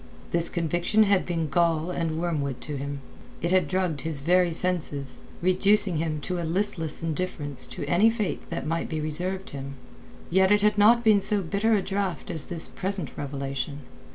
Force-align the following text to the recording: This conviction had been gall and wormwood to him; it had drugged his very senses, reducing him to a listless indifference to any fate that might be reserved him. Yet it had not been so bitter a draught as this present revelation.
This 0.31 0.49
conviction 0.49 1.03
had 1.03 1.27
been 1.27 1.47
gall 1.47 1.91
and 1.91 2.19
wormwood 2.19 2.59
to 2.61 2.75
him; 2.75 3.01
it 3.39 3.51
had 3.51 3.67
drugged 3.67 4.01
his 4.01 4.21
very 4.21 4.51
senses, 4.51 5.21
reducing 5.43 5.97
him 5.97 6.19
to 6.21 6.39
a 6.39 6.43
listless 6.43 7.03
indifference 7.03 7.67
to 7.67 7.85
any 7.85 8.09
fate 8.09 8.49
that 8.49 8.65
might 8.65 8.89
be 8.89 8.99
reserved 8.99 9.51
him. 9.51 9.75
Yet 10.31 10.51
it 10.51 10.63
had 10.63 10.79
not 10.79 11.03
been 11.03 11.21
so 11.21 11.43
bitter 11.43 11.75
a 11.75 11.83
draught 11.83 12.31
as 12.31 12.47
this 12.47 12.67
present 12.67 13.15
revelation. 13.15 13.81